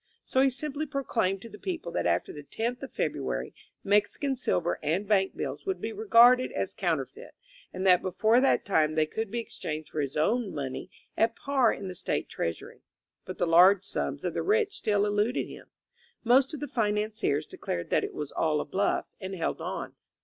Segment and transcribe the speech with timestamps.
[0.23, 3.53] So he simply proclaimed to the people that after the tenth of February
[3.83, 7.35] Mexican silver and bank bills would be regarded as counterfeit,
[7.71, 11.71] and that before that time they could be exchanged for his own money at par
[11.71, 12.81] in the State Treasury.
[13.25, 15.67] But the large sums of the rich still eluded him.
[16.23, 19.93] Most of the financiers declared that it was all a bluff, and held on.